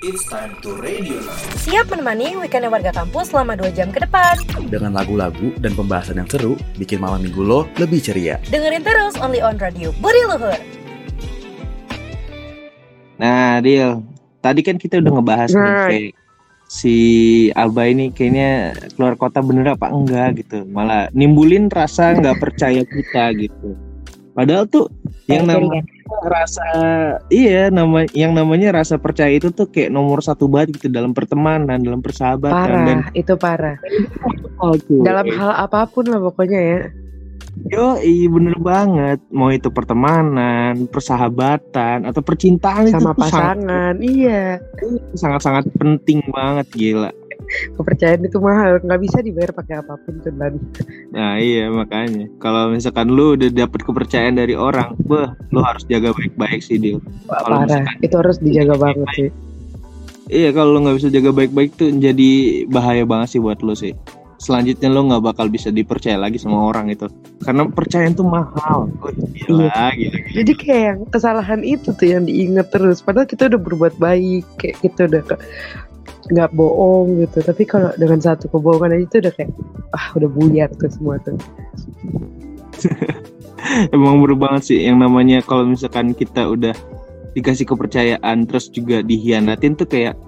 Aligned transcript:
It's 0.00 0.24
time 0.24 0.56
to 0.64 0.80
radio 0.80 1.20
now. 1.20 1.36
Siap 1.60 1.92
menemani 1.92 2.32
weekendnya 2.40 2.72
warga 2.72 2.88
kampus 2.88 3.36
selama 3.36 3.52
2 3.52 3.68
jam 3.76 3.92
ke 3.92 4.00
depan. 4.00 4.32
Dengan 4.72 4.96
lagu-lagu 4.96 5.52
dan 5.60 5.76
pembahasan 5.76 6.16
yang 6.16 6.24
seru, 6.24 6.56
bikin 6.80 7.04
malam 7.04 7.20
minggu 7.20 7.44
lo 7.44 7.68
lebih 7.76 8.00
ceria. 8.00 8.40
Dengerin 8.48 8.80
terus 8.80 9.20
only 9.20 9.44
on 9.44 9.60
radio 9.60 9.92
Budi 10.00 10.24
Luhur. 10.24 10.56
Nah, 13.20 13.60
Dil, 13.60 14.00
tadi 14.40 14.64
kan 14.64 14.80
kita 14.80 15.04
udah 15.04 15.12
ngebahas 15.20 15.52
nih 15.52 15.68
kayak 15.68 16.10
si 16.64 16.96
Alba 17.52 17.84
ini 17.92 18.08
kayaknya 18.08 18.72
keluar 18.96 19.20
kota 19.20 19.44
bener 19.44 19.76
apa 19.76 19.92
enggak 19.92 20.40
gitu. 20.40 20.64
Malah 20.64 21.12
nimbulin 21.12 21.68
rasa 21.68 22.16
nggak 22.16 22.40
percaya 22.40 22.88
kita 22.88 23.36
gitu. 23.36 23.76
Padahal 24.30 24.64
tuh 24.66 24.86
yang 25.26 25.46
namanya 25.46 25.82
rasa 26.26 26.66
iya 27.30 27.70
nama 27.70 28.02
yang 28.10 28.34
namanya 28.34 28.82
rasa 28.82 28.98
percaya 28.98 29.30
itu 29.30 29.50
tuh 29.50 29.70
kayak 29.70 29.90
nomor 29.90 30.22
satu 30.22 30.50
banget 30.50 30.78
gitu 30.78 30.86
dalam 30.90 31.14
pertemanan, 31.14 31.78
dalam 31.78 32.02
persahabatan 32.02 32.70
dan 32.86 32.98
Parah, 33.02 33.14
itu 33.14 33.34
parah. 33.36 33.76
tuh. 34.86 35.02
Dalam 35.02 35.26
hal 35.30 35.50
apa 35.56 35.86
pun 35.86 36.06
lah 36.06 36.18
pokoknya 36.20 36.60
ya. 36.60 36.80
Yo, 37.66 37.98
iya 37.98 38.30
bener 38.30 38.56
banget. 38.56 39.18
Mau 39.28 39.50
itu 39.50 39.68
pertemanan, 39.68 40.86
persahabatan, 40.86 42.06
atau 42.06 42.22
percintaan 42.22 42.88
Sama 42.88 42.88
itu 42.88 42.94
tuh 42.94 43.02
sangat- 43.02 43.18
pasangan, 43.20 43.94
iya. 44.00 44.42
sangat-sangat 45.18 45.64
penting 45.76 46.22
banget 46.30 46.66
gila. 46.72 47.10
Kepercayaan 47.74 48.22
itu 48.22 48.38
mahal, 48.38 48.78
nggak 48.78 49.00
bisa 49.02 49.18
dibayar 49.20 49.50
pakai 49.50 49.74
apa 49.82 49.98
pun 49.98 50.22
tuh 50.22 50.32
Dan. 50.32 50.58
Nah 51.10 51.36
iya 51.36 51.66
makanya 51.68 52.30
kalau 52.38 52.70
misalkan 52.70 53.10
lu 53.10 53.34
udah 53.34 53.50
dapet 53.50 53.80
kepercayaan 53.82 54.38
dari 54.38 54.54
orang, 54.54 54.94
beh, 55.02 55.28
lu 55.50 55.60
harus 55.60 55.82
jaga 55.86 56.14
baik-baik 56.14 56.62
sih. 56.62 56.78
Kalau 56.78 57.00
Parah, 57.26 57.66
misalkan- 57.66 57.98
itu 58.00 58.14
harus 58.14 58.36
dijaga 58.38 58.74
banget 58.78 59.08
sih. 59.18 59.28
Iya 60.30 60.54
kalau 60.54 60.78
lu 60.78 60.86
nggak 60.86 60.96
bisa 61.02 61.08
jaga 61.10 61.30
baik-baik 61.34 61.74
tuh 61.74 61.90
jadi 61.90 62.30
bahaya 62.70 63.02
banget 63.02 63.34
sih 63.34 63.40
buat 63.42 63.58
lu 63.66 63.74
sih. 63.74 63.98
Selanjutnya 64.40 64.88
lu 64.88 65.04
nggak 65.04 65.20
bakal 65.20 65.52
bisa 65.52 65.68
dipercaya 65.68 66.16
lagi 66.16 66.40
sama 66.40 66.64
orang 66.72 66.88
itu, 66.88 67.04
karena 67.44 67.68
percayaan 67.68 68.16
tuh 68.16 68.24
mahal. 68.24 68.88
Gila, 69.36 69.68
Iya. 69.68 69.92
gila, 69.92 70.16
gila. 70.16 70.18
Jadi 70.32 70.52
kayak 70.56 70.80
yang 70.80 71.00
kesalahan 71.12 71.60
itu 71.60 71.92
tuh 71.92 72.08
yang 72.08 72.24
diinget 72.24 72.72
terus. 72.72 73.04
Padahal 73.04 73.28
kita 73.28 73.52
udah 73.52 73.60
berbuat 73.60 74.00
baik, 74.00 74.48
kayak 74.56 74.80
kita 74.80 75.00
udah 75.12 75.22
nggak 76.30 76.50
bohong 76.54 77.24
gitu. 77.24 77.42
Tapi 77.42 77.62
kalau 77.66 77.90
dengan 77.96 78.20
satu 78.22 78.46
kebohongan 78.48 78.96
aja 78.96 79.06
tuh 79.10 79.18
udah 79.26 79.32
kayak 79.34 79.50
ah 79.96 80.06
udah 80.16 80.28
buyar 80.30 80.70
tuh 80.78 80.90
semua 80.90 81.16
tuh. 81.22 81.36
Emang 83.94 84.24
bener 84.24 84.38
banget 84.40 84.62
sih 84.72 84.78
yang 84.82 84.98
namanya 84.98 85.44
kalau 85.44 85.68
misalkan 85.68 86.16
kita 86.16 86.48
udah 86.48 86.74
dikasih 87.36 87.68
kepercayaan 87.68 88.48
terus 88.48 88.66
juga 88.72 89.04
dihianatin 89.04 89.78
tuh 89.78 89.86
kayak 89.86 90.18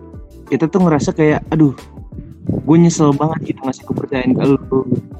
kita 0.46 0.68
tuh 0.70 0.84
ngerasa 0.84 1.10
kayak 1.16 1.42
aduh 1.50 1.74
gue 2.42 2.76
nyesel 2.78 3.10
banget 3.14 3.54
gitu 3.54 3.60
ngasih 3.62 3.84
kepercayaan 3.86 4.34
ke 4.38 4.44
lu 4.46 4.58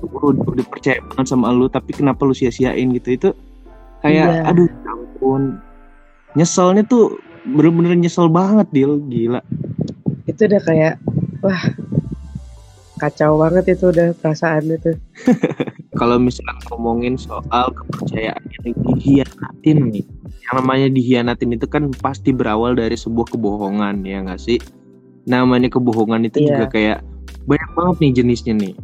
gue 0.03 0.27
udah, 0.35 0.45
udah 0.55 0.67
percaya 0.71 0.99
banget 1.11 1.27
sama 1.35 1.51
lu 1.51 1.67
tapi 1.67 1.91
kenapa 1.95 2.23
lu 2.23 2.35
sia-siain 2.35 2.91
gitu 2.95 3.09
itu 3.15 3.29
kayak 4.03 4.43
Iya. 4.43 4.51
aduh 4.51 4.69
ya 4.69 4.93
ampun 5.23 5.43
nyeselnya 6.35 6.83
tuh 6.87 7.19
bener-bener 7.47 7.95
nyesel 7.99 8.27
banget 8.27 8.67
Dil 8.75 9.03
gila 9.07 9.43
Itu 10.33 10.49
udah 10.49 10.63
kayak 10.65 10.95
wah 11.45 11.63
kacau 12.99 13.37
banget 13.37 13.77
itu 13.77 13.93
udah 13.93 14.17
perasaan 14.17 14.73
itu. 14.73 14.97
kalau 16.01 16.17
misalkan 16.17 16.57
ngomongin 16.73 17.15
soal 17.21 17.69
kepercayaan 17.71 18.43
yang 18.65 18.75
dihianatin 18.97 19.79
nih 19.93 20.05
yang 20.43 20.55
namanya 20.59 20.89
dihianatin 20.91 21.55
itu 21.55 21.67
kan 21.69 21.93
pasti 22.01 22.33
berawal 22.33 22.75
dari 22.75 22.97
sebuah 22.97 23.29
kebohongan 23.31 24.03
ya 24.03 24.25
nggak 24.25 24.41
sih 24.41 24.59
namanya 25.29 25.71
kebohongan 25.71 26.27
itu 26.27 26.43
Iya. 26.43 26.49
juga 26.51 26.67
kayak 26.73 26.99
banyak 27.47 27.71
banget 27.77 27.97
nih 28.03 28.13
jenisnya 28.19 28.55
nih 28.57 28.75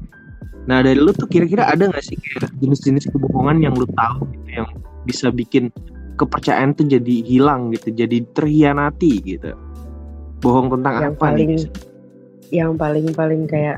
nah 0.69 0.85
dari 0.85 1.01
lu 1.01 1.11
tuh 1.17 1.27
kira-kira 1.27 1.65
ada 1.65 1.89
nggak 1.89 2.05
sih 2.05 2.15
kayak 2.21 2.53
jenis-jenis 2.61 3.09
kebohongan 3.09 3.65
yang 3.65 3.75
lu 3.75 3.89
tahu 3.97 4.29
gitu 4.37 4.63
yang 4.63 4.69
bisa 5.09 5.33
bikin 5.33 5.73
kepercayaan 6.21 6.77
tuh 6.77 6.85
jadi 6.87 7.25
hilang 7.25 7.73
gitu 7.73 7.89
jadi 7.91 8.21
terhianati 8.37 9.13
gitu 9.25 9.57
bohong 10.39 10.69
tentang 10.79 10.95
yang 11.03 11.15
apa 11.15 11.23
paling 11.23 11.49
nih 11.57 11.67
yang 12.49 12.73
paling 12.81 13.07
paling 13.13 13.43
kayak 13.45 13.77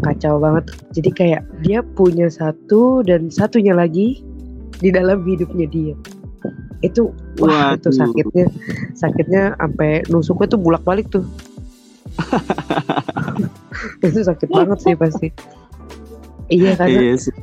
kacau 0.00 0.36
banget. 0.40 0.64
Jadi 0.92 1.10
kayak 1.12 1.42
dia 1.64 1.80
punya 1.80 2.28
satu 2.28 3.00
dan 3.04 3.28
satunya 3.32 3.72
lagi 3.76 4.20
di 4.80 4.88
dalam 4.92 5.24
hidupnya 5.24 5.64
dia. 5.68 5.94
Itu 6.84 7.12
wah 7.40 7.72
itu 7.76 7.88
Waduh. 7.88 8.00
sakitnya. 8.00 8.46
Sakitnya 8.92 9.42
sampai 9.56 10.04
nusuknya 10.12 10.56
tuh 10.56 10.60
bulak 10.60 10.82
balik 10.84 11.08
tuh. 11.08 11.24
Itu 14.04 14.20
sakit 14.22 14.48
banget 14.48 14.78
sih 14.84 14.94
pasti. 14.94 15.28
Iya 16.52 16.76
karena 16.76 17.00
Iya 17.00 17.14
sih. 17.16 17.34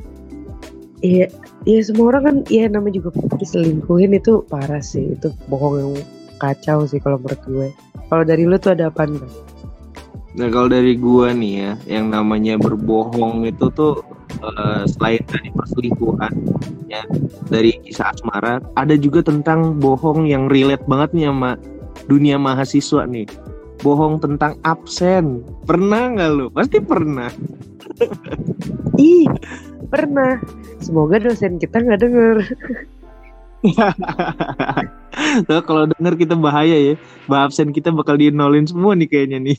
iya 1.02 1.26
iya 1.66 1.80
semua 1.82 2.14
orang 2.14 2.22
kan 2.22 2.36
iya 2.46 2.70
namanya 2.70 3.02
juga 3.02 3.10
diselingkuhin 3.36 4.14
itu 4.14 4.46
parah 4.46 4.78
sih. 4.78 5.18
Itu 5.18 5.34
bohong 5.50 5.74
yang 5.82 5.92
kacau 6.42 6.82
sih 6.90 6.98
kalau 6.98 7.22
menurut 7.22 7.42
gue 7.46 7.68
kalau 8.10 8.26
dari 8.26 8.42
lu 8.42 8.58
tuh 8.58 8.74
ada 8.74 8.90
apa 8.90 9.06
nih 9.06 9.22
Nah 10.32 10.48
kalau 10.48 10.68
dari 10.72 10.96
gua 10.96 11.36
nih 11.36 11.52
ya, 11.60 11.72
yang 12.00 12.08
namanya 12.08 12.56
berbohong 12.56 13.44
itu 13.44 13.68
tuh 13.76 14.00
eh, 14.40 14.82
selain 14.88 15.20
dari 15.28 15.52
perselingkuhan, 15.52 16.32
ya 16.88 17.04
dari 17.52 17.76
kisah 17.84 18.16
asmara, 18.16 18.64
ada 18.80 18.96
juga 18.96 19.20
tentang 19.20 19.76
bohong 19.76 20.24
yang 20.24 20.48
relate 20.48 20.84
banget 20.88 21.12
nih 21.12 21.26
sama 21.28 21.60
dunia 22.08 22.40
mahasiswa 22.40 23.04
nih. 23.04 23.28
Bohong 23.84 24.22
tentang 24.22 24.56
absen. 24.64 25.42
Pernah 25.68 26.16
nggak 26.16 26.30
lu? 26.32 26.46
Pasti 26.54 26.78
pernah. 26.80 27.28
Ih, 28.96 29.26
pernah. 29.90 30.38
Semoga 30.78 31.18
dosen 31.18 31.58
kita 31.58 31.82
nggak 31.82 32.00
denger. 32.00 32.36
Tuh 35.44 35.62
kalau 35.62 35.84
denger 35.88 36.14
kita 36.16 36.34
bahaya 36.34 36.74
ya. 36.74 36.94
Bah 37.26 37.44
absen 37.44 37.70
kita 37.70 37.90
bakal 37.90 38.16
dinolin 38.16 38.66
semua 38.66 38.92
nih 38.92 39.06
kayaknya 39.06 39.38
nih. 39.40 39.56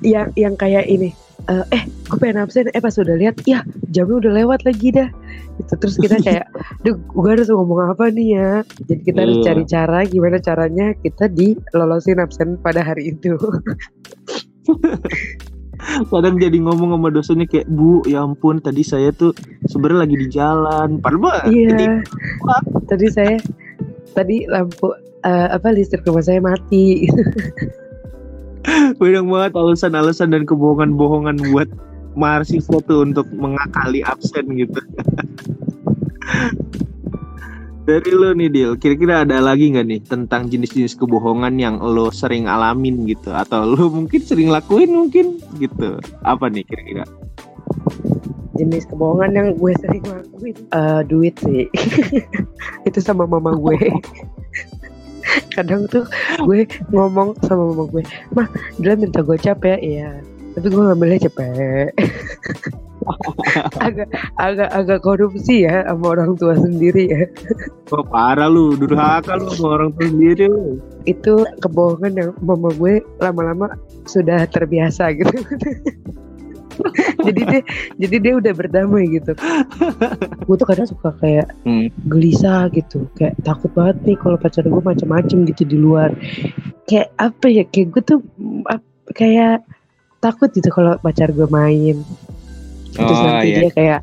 Yang 0.00 0.28
yang 0.34 0.54
kayak 0.54 0.86
ini. 0.86 1.12
eh, 1.48 1.64
eh, 1.72 1.82
gue 2.06 2.18
pengen 2.20 2.44
absen. 2.44 2.68
Eh 2.70 2.78
pas 2.78 2.92
udah 2.92 3.16
lihat, 3.16 3.40
ya 3.42 3.64
jamnya 3.88 4.20
udah 4.20 4.32
lewat 4.38 4.60
lagi 4.62 4.92
dah. 4.92 5.08
Itu 5.56 5.72
terus 5.76 5.96
kita 5.96 6.20
kayak, 6.26 6.46
duh, 6.80 6.94
gue 6.94 7.28
harus 7.28 7.48
ngomong 7.48 7.90
apa 7.90 8.12
nih 8.12 8.28
ya? 8.36 8.52
Jadi 8.86 9.00
kita 9.02 9.18
harus 9.24 9.36
Iya. 9.40 9.44
cari 9.48 9.62
cara 9.64 9.98
gimana 10.04 10.36
caranya 10.38 10.86
kita 10.96 11.26
dilolosin 11.28 12.20
absen 12.20 12.60
pada 12.60 12.84
hari 12.84 13.12
itu. 13.12 13.34
Kadang 15.80 16.36
jadi 16.36 16.60
ngomong 16.60 16.92
sama 16.92 17.08
dosennya 17.08 17.48
kayak, 17.48 17.64
Bu, 17.66 18.04
ya 18.04 18.20
ampun 18.20 18.60
tadi 18.60 18.84
saya 18.84 19.10
tuh 19.10 19.32
sebenarnya 19.64 20.04
lagi 20.04 20.16
di 20.18 20.26
jalan. 20.28 21.00
Padahal 21.00 21.40
tadi 21.40 21.56
Iya. 21.56 22.04
Tadi 22.84 23.06
saya, 23.08 23.36
tadi 24.20 24.44
lampu 24.44 24.92
eh, 25.24 25.48
apa 25.48 25.72
listrik 25.72 26.04
rumah 26.04 26.20
saya 26.20 26.44
mati. 26.44 27.08
banyak 29.00 29.24
banget 29.24 29.52
alasan-alasan 29.56 30.36
dan 30.36 30.44
kebohongan-bohongan 30.44 31.40
buat 31.48 31.68
mahasiswa 32.12 32.78
tuh 32.84 33.08
untuk 33.08 33.24
mengakali 33.32 34.04
absen 34.04 34.44
gitu. 34.52 34.80
Dari 37.88 38.12
lo 38.12 38.36
nih 38.36 38.52
Dil, 38.52 38.76
kira-kira 38.78 39.24
ada 39.26 39.40
lagi 39.42 39.72
nggak 39.72 39.86
nih 39.88 40.00
tentang 40.04 40.46
jenis-jenis 40.46 40.94
kebohongan 41.00 41.58
yang 41.58 41.80
lo 41.80 42.12
sering 42.12 42.46
alamin 42.46 43.02
gitu 43.08 43.34
atau 43.34 43.66
lo 43.66 43.90
mungkin 43.90 44.20
sering 44.20 44.52
lakuin 44.52 44.92
mungkin 44.94 45.40
gitu? 45.58 45.98
Apa 46.22 46.52
nih 46.52 46.62
kira-kira? 46.68 47.08
Jenis 48.60 48.84
kebohongan 48.92 49.32
yang 49.32 49.48
gue 49.56 49.72
sering 49.80 50.04
lakuin. 50.04 50.56
Eh, 50.68 51.00
duit 51.08 51.34
sih. 51.40 51.64
itu 52.88 52.98
sama 53.00 53.24
mama 53.24 53.56
gue. 53.56 53.80
Kadang 55.56 55.88
tuh 55.88 56.04
gue 56.44 56.68
ngomong 56.92 57.40
sama 57.48 57.72
mama 57.72 57.88
gue, 57.88 58.02
mah 58.36 58.48
dia 58.76 58.98
minta 58.98 59.24
gue 59.24 59.38
capek 59.40 59.80
ya, 59.80 60.10
tapi 60.58 60.66
gue 60.68 60.82
ngambilnya 60.82 61.30
cepet. 61.30 61.94
agak 63.80 64.08
agak 64.36 64.70
agak 64.76 65.00
korupsi 65.00 65.64
ya 65.64 65.82
sama 65.88 66.18
orang 66.18 66.36
tua 66.36 66.54
sendiri 66.58 67.08
ya. 67.08 67.24
Oh 67.94 68.04
parah 68.04 68.50
lu, 68.50 68.76
durhaka 68.76 69.40
lu 69.40 69.48
sama 69.54 69.80
orang 69.80 69.90
tua 69.96 70.06
sendiri 70.10 70.44
lu. 70.50 70.82
Itu 71.08 71.46
kebohongan 71.64 72.12
yang 72.18 72.30
mama 72.44 72.68
gue 72.76 73.00
lama-lama 73.22 73.72
sudah 74.04 74.44
terbiasa 74.50 75.16
gitu. 75.16 75.32
jadi 77.26 77.40
dia 77.46 77.62
jadi 77.96 78.16
dia 78.18 78.32
udah 78.36 78.52
berdamai 78.52 79.04
gitu. 79.10 79.32
gue 80.40 80.56
tuh 80.56 80.66
kadang 80.66 80.86
suka 80.86 81.12
kayak 81.16 81.46
Hmm. 81.62 81.92
gelisah 82.06 82.68
gitu 82.70 83.06
kayak 83.14 83.36
takut 83.40 83.70
banget 83.72 83.96
nih 84.04 84.16
kalau 84.16 84.36
pacar 84.36 84.64
gue 84.64 84.82
macam-macam 84.82 85.38
gitu 85.46 85.62
di 85.62 85.76
luar 85.76 86.10
kayak 86.84 87.12
apa 87.16 87.46
ya 87.46 87.64
kayak 87.64 87.88
gue 87.90 88.02
tuh 88.02 88.18
kayak 89.10 89.62
takut 90.18 90.48
gitu 90.50 90.68
kalau 90.68 90.96
pacar 90.98 91.30
gue 91.30 91.46
main 91.46 92.00
terus 92.90 93.14
Oh, 93.14 93.22
nanti 93.22 93.48
iya. 93.48 93.58
dia 93.60 93.70
kayak 93.70 94.00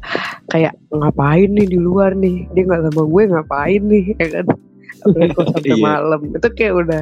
kayak 0.48 0.74
ngapain 0.90 1.50
nih 1.52 1.68
di 1.68 1.76
luar 1.76 2.14
nih 2.14 2.48
dia 2.52 2.64
nggak 2.64 2.88
sama 2.88 3.04
gue 3.04 3.24
ngapain 3.28 3.82
nih 3.84 4.04
ya 4.16 4.28
kan 4.32 4.46
apalagi 5.04 5.32
kalau 5.34 5.48
sampai 5.52 5.72
Iya. 5.72 5.84
malam 5.84 6.22
itu 6.26 6.48
kayak 6.52 6.74
udah 6.74 7.02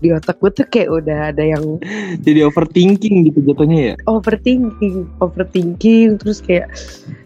di 0.00 0.08
otak 0.14 0.38
gue 0.42 0.50
tuh 0.50 0.66
kayak 0.68 0.90
udah 0.90 1.18
ada 1.34 1.44
yang 1.44 1.78
Jadi 2.22 2.40
overthinking 2.46 3.30
gitu 3.30 3.38
jatuhnya 3.44 3.80
ya. 3.80 3.94
overthinking 4.10 5.06
overthinking 5.20 6.18
terus 6.18 6.42
kayak 6.42 6.70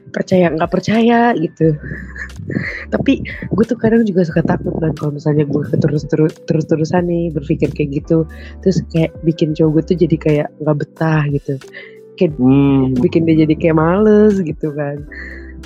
percaya 0.08 0.48
nggak 0.48 0.72
percaya 0.72 1.36
gitu 1.36 1.76
tapi 2.88 3.20
gue 3.28 3.64
tuh 3.68 3.76
kadang 3.76 4.08
juga 4.08 4.24
suka 4.24 4.40
takut 4.40 4.72
dan 4.80 4.96
kalau 4.96 5.12
misalnya 5.12 5.44
gue 5.44 5.62
terus 5.84 6.08
terus 6.08 6.32
terus 6.48 6.64
terusan 6.64 7.04
nih 7.04 7.28
berpikir 7.36 7.68
kayak 7.76 8.02
gitu 8.02 8.24
terus 8.64 8.80
kayak 8.88 9.12
bikin 9.20 9.52
cowok 9.52 9.70
gue 9.76 9.82
tuh 9.92 9.96
jadi 10.08 10.16
kayak 10.16 10.48
nggak 10.64 10.76
betah 10.80 11.22
gitu 11.28 11.60
Hmm. 12.18 12.98
bikin 12.98 13.30
dia 13.30 13.46
jadi 13.46 13.54
kayak 13.54 13.78
males 13.78 14.42
gitu 14.42 14.74
kan 14.74 15.06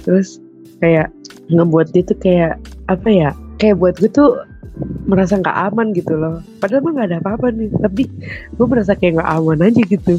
terus 0.05 0.37
kayak 0.85 1.09
ngebuat 1.49 1.97
dia 1.97 2.05
tuh 2.05 2.19
kayak 2.21 2.61
apa 2.93 3.09
ya 3.09 3.31
kayak 3.63 3.79
buat 3.79 3.95
gue 3.97 4.11
tuh 4.11 4.43
merasa 5.07 5.39
nggak 5.39 5.59
aman 5.71 5.95
gitu 5.95 6.19
loh 6.19 6.43
padahal 6.59 6.83
mah 6.83 6.93
nggak 6.93 7.07
ada 7.07 7.19
apa-apa 7.23 7.47
nih 7.55 7.71
tapi 7.79 8.03
gue 8.51 8.67
merasa 8.67 8.93
kayak 8.93 9.23
nggak 9.23 9.31
aman 9.31 9.59
aja 9.63 9.83
gitu 9.87 10.19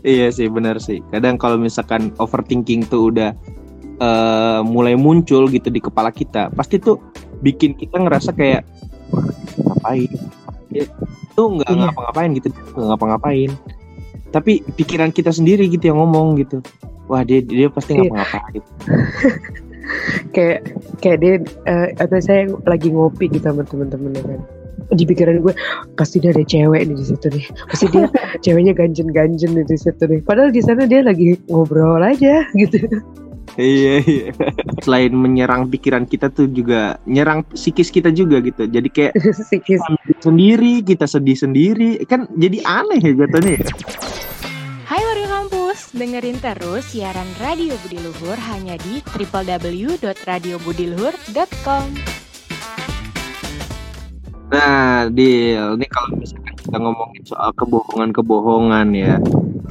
Iya 0.00 0.32
sih 0.32 0.48
benar 0.48 0.80
sih. 0.80 1.04
Kadang 1.12 1.36
kalau 1.36 1.60
misalkan 1.60 2.08
overthinking 2.16 2.88
tuh 2.88 3.12
udah 3.12 3.36
eh, 4.00 4.60
mulai 4.64 4.96
muncul 4.96 5.44
gitu 5.44 5.68
di 5.68 5.76
kepala 5.76 6.08
kita, 6.08 6.48
pasti 6.48 6.80
tuh 6.80 6.96
bikin 7.44 7.76
kita 7.76 8.00
ngerasa 8.00 8.32
kayak 8.32 8.64
"Wah, 9.12 9.28
ngapain? 9.60 10.08
Ya, 10.72 10.88
tuh 11.36 11.52
nggak 11.52 11.68
Iya. 11.68 11.80
ngapa-ngapain 11.84 12.30
gitu, 12.32 12.48
nggak 12.48 12.86
ngapa-ngapain. 12.88 13.50
Tapi 14.32 14.64
pikiran 14.72 15.12
kita 15.12 15.36
sendiri 15.36 15.68
gitu 15.68 15.92
yang 15.92 16.00
ngomong 16.00 16.40
gitu. 16.40 16.64
Wah 17.04 17.20
dia 17.20 17.44
dia 17.44 17.68
pasti 17.68 17.92
Iya. 17.92 18.08
ngapa-ngapain. 18.08 18.62
kayak 20.34 20.72
kayak 21.00 21.18
dia 21.22 21.34
eh, 21.66 21.88
atau 21.98 22.18
saya 22.22 22.50
lagi 22.66 22.90
ngopi 22.92 23.30
gitu 23.30 23.44
sama 23.44 23.66
temen-temen 23.66 24.14
kan 24.20 24.40
di 24.90 25.06
pikiran 25.06 25.38
gue 25.38 25.54
pasti 25.94 26.18
dia 26.18 26.34
ada 26.34 26.42
cewek 26.42 26.82
nih 26.90 26.96
di 26.98 27.04
situ 27.06 27.26
nih 27.30 27.46
pasti 27.70 27.86
dia 27.94 28.10
ceweknya 28.44 28.74
ganjen-ganjen 28.74 29.54
nih 29.54 29.66
di 29.66 29.76
situ 29.78 30.02
nih 30.06 30.20
padahal 30.26 30.50
di 30.50 30.62
sana 30.62 30.86
dia 30.86 31.06
lagi 31.06 31.38
ngobrol 31.46 32.02
aja 32.02 32.42
gitu 32.58 32.78
iya 33.58 33.98
iya. 34.06 34.30
Selain 34.80 35.10
menyerang 35.10 35.66
pikiran 35.66 36.06
kita 36.06 36.30
tuh 36.30 36.46
juga 36.48 37.02
nyerang 37.02 37.42
psikis 37.50 37.90
kita 37.90 38.14
juga 38.14 38.38
gitu. 38.40 38.70
Jadi 38.70 38.88
kayak 38.88 39.12
psikis 39.50 39.82
sendiri 40.22 40.86
kita 40.86 41.10
sedih 41.10 41.34
sendiri 41.34 41.98
kan 42.06 42.30
jadi 42.38 42.62
aneh 42.62 43.02
ya 43.02 43.12
jatuhnya. 43.26 43.58
ya. 43.58 43.66
Dengerin 45.90 46.38
terus 46.38 46.94
siaran 46.94 47.26
Radio 47.42 47.74
Budi 47.82 47.98
Luhur 47.98 48.38
hanya 48.38 48.78
di 48.78 49.02
www.radiobudiluhur.com. 49.10 51.84
Nah, 54.54 55.10
Dil, 55.10 55.74
ini 55.74 55.86
kalau 55.90 56.14
misalkan 56.14 56.54
kita 56.62 56.78
ngomongin 56.78 57.26
soal 57.26 57.50
kebohongan-kebohongan 57.58 58.94
ya, 58.94 59.18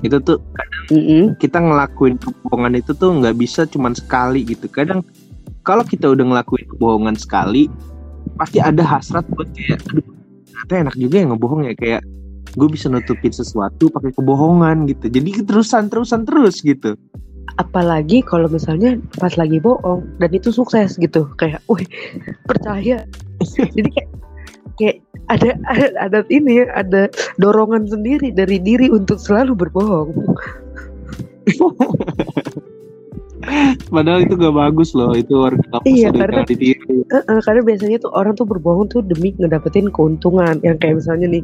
itu 0.03 0.19
tuh 0.19 0.43
Mm-mm. 0.91 1.39
kita 1.39 1.63
ngelakuin 1.63 2.19
kebohongan 2.19 2.75
itu 2.75 2.91
tuh 2.91 3.15
nggak 3.15 3.39
bisa 3.39 3.63
cuman 3.71 3.95
sekali 3.95 4.43
gitu. 4.43 4.67
Kadang 4.67 5.07
kalau 5.63 5.87
kita 5.87 6.11
udah 6.11 6.35
ngelakuin 6.35 6.67
kebohongan 6.75 7.15
sekali, 7.15 7.71
pasti 8.35 8.59
ada 8.59 8.83
hasrat 8.83 9.23
buat 9.31 9.47
kayak, 9.55 9.87
aduh, 9.87 10.03
ternyata 10.51 10.83
enak 10.83 10.99
juga 10.99 11.15
yang 11.23 11.31
ngebohong 11.31 11.63
ya 11.63 11.71
kayak 11.79 12.03
gue 12.55 12.67
bisa 12.69 12.89
nutupin 12.89 13.29
sesuatu 13.29 13.89
pakai 13.89 14.13
kebohongan 14.13 14.87
gitu. 14.89 15.09
Jadi 15.09 15.45
terusan 15.45 15.89
terusan 15.91 16.23
terus 16.25 16.61
gitu. 16.61 16.95
apalagi 17.57 18.23
kalau 18.23 18.47
misalnya 18.47 18.95
pas 19.19 19.35
lagi 19.35 19.59
bohong 19.59 20.05
dan 20.21 20.31
itu 20.31 20.47
sukses 20.53 20.95
gitu. 20.95 21.27
Kayak 21.35 21.59
wih 21.67 21.83
percaya. 22.47 23.03
Jadi 23.75 23.89
kayak 23.91 24.09
kayak 24.79 24.97
ada, 25.27 25.49
ada 25.67 25.87
ada 25.99 26.19
ini 26.31 26.63
ya 26.63 26.71
ada 26.71 27.11
dorongan 27.35 27.83
sendiri 27.89 28.31
dari 28.31 28.63
diri 28.63 28.87
untuk 28.87 29.19
selalu 29.19 29.57
berbohong. 29.67 30.13
Padahal 33.89 34.21
itu 34.23 34.35
gak 34.35 34.55
bagus 34.55 34.91
loh, 34.93 35.15
itu 35.15 35.31
warga 35.33 35.63
kampus 35.71 35.87
Iya, 35.89 36.09
karena- 36.11 36.45
Heeh, 36.89 37.39
karena 37.45 37.61
biasanya 37.61 37.97
tuh 38.01 38.11
orang 38.17 38.33
tuh 38.33 38.49
berbohong 38.49 38.89
tuh 38.89 39.05
demi 39.05 39.37
ngedapetin 39.37 39.93
keuntungan. 39.93 40.57
Yang 40.65 40.77
kayak 40.81 40.95
misalnya 40.97 41.27
nih 41.29 41.43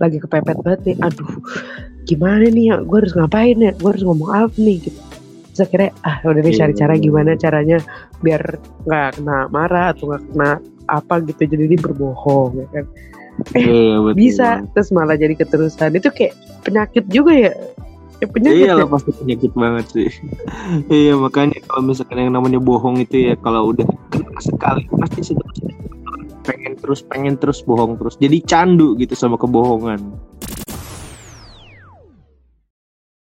lagi 0.00 0.16
kepepet 0.16 0.56
banget 0.64 0.80
nih 0.88 0.96
aduh 1.04 1.32
gimana 2.08 2.48
nih 2.48 2.64
ya? 2.72 2.76
Gue 2.80 3.04
harus 3.04 3.12
ngapain 3.12 3.56
ya? 3.60 3.72
Gue 3.76 3.88
harus 3.92 4.04
ngomong 4.04 4.30
apa 4.32 4.56
nih? 4.56 4.80
Gitu. 4.88 5.00
Terus 5.52 5.60
akhirnya 5.68 5.90
ah 6.08 6.16
udah 6.24 6.40
deh 6.40 6.54
cari 6.56 6.72
cara 6.72 6.94
gimana 6.96 7.30
caranya 7.36 7.78
biar 8.24 8.42
nggak 8.88 9.08
kena 9.20 9.38
marah 9.52 9.92
atau 9.92 10.08
nggak 10.08 10.22
kena 10.32 10.50
apa 10.88 11.14
gitu. 11.28 11.42
Jadi 11.44 11.64
dia 11.68 11.80
berbohong 11.84 12.50
ya 12.56 12.66
kan? 12.72 12.84
Iya, 13.54 14.02
betul 14.02 14.16
bisa 14.16 14.48
banget. 14.64 14.72
terus 14.72 14.88
malah 14.90 15.16
jadi 15.20 15.34
keterusan. 15.36 16.00
Itu 16.00 16.08
kayak 16.16 16.32
penyakit 16.64 17.04
juga 17.12 17.32
ya 17.36 17.52
ya 18.18 18.26
penyakit 18.26 18.58
Iya 18.58 18.72
ya. 18.74 18.78
lah 18.82 18.86
pasti 18.90 19.10
penyakit 19.14 19.52
banget 19.54 19.86
sih. 19.94 20.08
iya 21.06 21.14
makanya 21.14 21.62
kalau 21.66 21.82
misalkan 21.86 22.18
yang 22.18 22.32
namanya 22.34 22.58
bohong 22.58 22.98
itu 22.98 23.30
ya 23.30 23.34
kalau 23.38 23.70
udah 23.70 23.86
kena 24.10 24.40
sekali 24.42 24.82
pasti 24.98 25.32
seterusnya 25.34 25.74
pengen 26.48 26.74
terus 26.80 27.00
pengen 27.04 27.34
terus 27.36 27.60
bohong 27.60 28.00
terus 28.00 28.16
jadi 28.16 28.40
candu 28.42 28.96
gitu 28.96 29.12
sama 29.12 29.36
kebohongan. 29.36 30.00